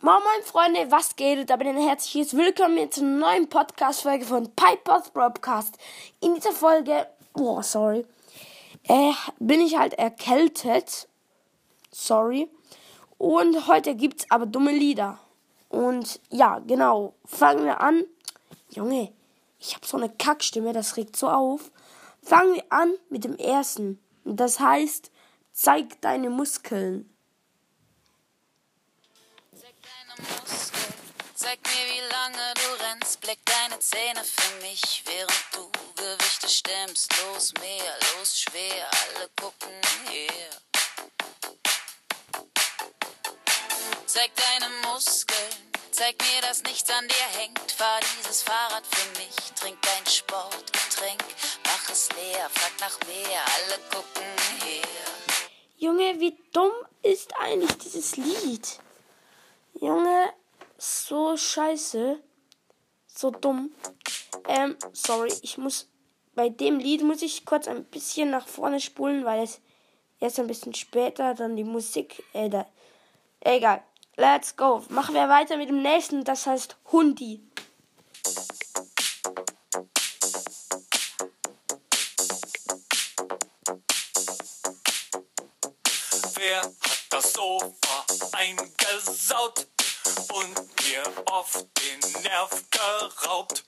[0.00, 1.50] Freunde, was geht?
[1.50, 5.76] Da bin ein herzliches Willkommen zur neuen Podcast-Folge von Piper's Broadcast.
[6.20, 8.06] In dieser Folge, oh, sorry,
[8.88, 11.06] äh, bin ich halt erkältet.
[11.92, 12.48] Sorry.
[13.18, 15.18] Und heute gibt's aber dumme Lieder.
[15.68, 17.12] Und ja, genau.
[17.26, 18.04] Fangen wir an.
[18.70, 19.12] Junge,
[19.58, 21.70] ich habe so eine Kackstimme, das regt so auf.
[22.22, 24.00] Fangen wir an mit dem ersten.
[24.24, 25.10] Das heißt,
[25.52, 27.08] zeig deine Muskeln.
[30.18, 30.94] Muskeln.
[31.34, 33.20] Zeig mir, wie lange du rennst.
[33.20, 37.12] Blick deine Zähne für mich, während du Gewichte stemmst.
[37.22, 40.50] Los mehr, los schwer, alle gucken her.
[44.06, 45.70] Zeig deine Muskeln.
[45.92, 47.72] Zeig mir, dass nichts an dir hängt.
[47.72, 49.36] Fahr dieses Fahrrad für mich.
[49.58, 51.24] Trink dein Sportgetränk.
[51.64, 53.42] Mach es leer, frag nach mehr.
[53.56, 54.24] Alle gucken
[54.64, 54.88] her.
[55.78, 56.72] Junge, wie dumm
[57.02, 58.80] ist eigentlich dieses Lied?
[59.80, 60.30] Junge,
[60.76, 62.20] so scheiße.
[63.06, 63.72] So dumm.
[64.46, 65.88] Ähm, sorry, ich muss.
[66.34, 69.60] Bei dem Lied muss ich kurz ein bisschen nach vorne spulen, weil es
[70.20, 72.22] erst ein bisschen später dann die Musik.
[72.34, 72.66] Äh, da.
[73.40, 73.82] Egal.
[74.16, 74.84] Let's go.
[74.90, 77.40] Machen wir weiter mit dem nächsten, das heißt Hundi.
[86.34, 86.74] Wer hat
[87.10, 88.04] das Sofa
[88.90, 89.66] eingesaut
[90.32, 93.64] und mir oft den Nerv geraubt?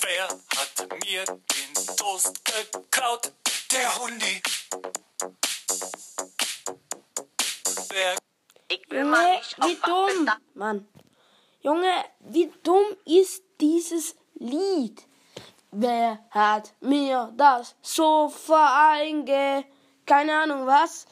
[0.00, 3.32] Wer hat mir den Toast geklaut?
[3.72, 4.42] Der Hundi.
[7.88, 8.16] Wer
[8.68, 10.30] Ich will mal nicht wie dumm.
[10.54, 10.88] Mann.
[11.62, 15.06] Junge, wie dumm ist dieses Lied?
[15.70, 19.64] Wer hat mir das Sofa einge...
[20.06, 21.06] Keine Ahnung was?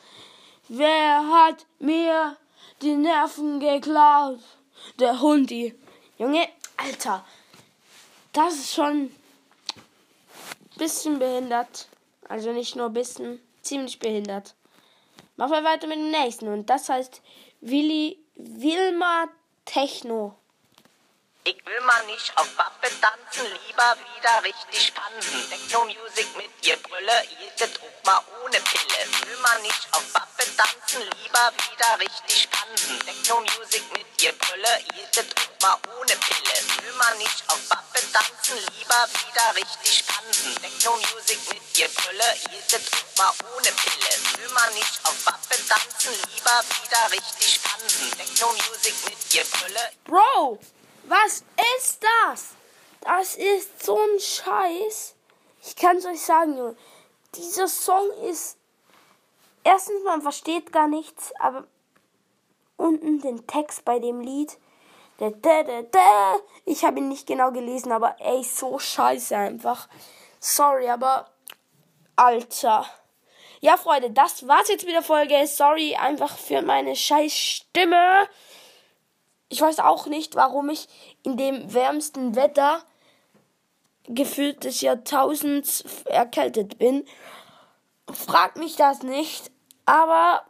[0.68, 2.36] Wer hat mir
[2.82, 4.40] die Nerven geklaut?
[4.98, 5.74] Der Hundi.
[6.18, 7.24] Junge, Alter.
[8.32, 9.10] Das ist schon
[10.78, 11.88] bisschen behindert.
[12.28, 14.54] Also nicht nur bisschen, ziemlich behindert.
[15.36, 16.48] Machen wir weiter mit dem nächsten.
[16.48, 17.22] Und das heißt
[17.60, 19.28] Willi Wilma
[19.64, 20.34] Techno.
[21.48, 25.48] Ich will mal nicht auf Wappe tanzen, lieber wieder richtig tanzen.
[25.48, 29.00] Techno-Music mit ihr Brille, jede Druck mal ohne Pille.
[29.24, 33.00] Will mal nicht auf Wappe tanzen, lieber wieder richtig tanzen.
[33.00, 36.84] Techno-Music mit ihr Brille, jede Druck mal ohne Pille.
[36.84, 40.54] Will mal nicht auf Wappe tanzen, lieber wieder richtig tanzen.
[40.60, 44.12] Techno-Music mit ihr Brille, jede Druck mal ohne Pille.
[44.36, 48.10] Will mal nicht auf Wappe tanzen, lieber wieder richtig tanzen.
[48.18, 50.60] Techno-Music mit ihr Brille, Bro,
[51.08, 51.44] was
[51.80, 52.50] ist das?
[53.00, 55.14] Das ist so ein Scheiß.
[55.64, 56.76] Ich kann es euch sagen, Junge.
[57.34, 58.56] Dieser Song ist.
[59.64, 61.66] Erstens, man versteht gar nichts, aber
[62.76, 64.56] unten den Text bei dem Lied.
[66.64, 69.88] Ich habe ihn nicht genau gelesen, aber ey, so scheiße einfach.
[70.40, 71.28] Sorry, aber.
[72.16, 72.86] Alter.
[73.60, 75.46] Ja, Freunde, das war's jetzt mit der Folge.
[75.46, 78.28] Sorry einfach für meine scheiß Stimme.
[79.48, 80.88] Ich weiß auch nicht, warum ich
[81.22, 82.82] in dem wärmsten Wetter
[84.04, 87.04] gefühlt des Jahrtausends erkältet bin.
[88.10, 89.50] Frag mich das nicht,
[89.86, 90.42] aber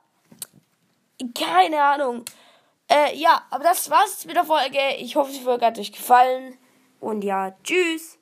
[1.34, 2.24] keine Ahnung.
[2.88, 4.78] Äh, ja, aber das war's mit der Folge.
[4.98, 6.56] Ich hoffe, die Folge hat euch gefallen.
[7.00, 8.18] Und ja, tschüss.